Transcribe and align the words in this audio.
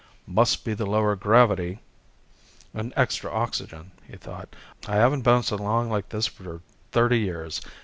Must 0.25 0.65
be 0.65 0.73
the 0.73 0.87
lower 0.87 1.15
gravity 1.15 1.77
and 2.73 2.91
extra 2.95 3.31
oxygen, 3.31 3.91
he 4.07 4.17
thought. 4.17 4.55
_I 4.85 4.93
haven't 4.95 5.21
bounced 5.21 5.51
along 5.51 5.91
like 5.91 6.09
this 6.09 6.25
for 6.25 6.61
thirty 6.91 7.19
years. 7.19 7.61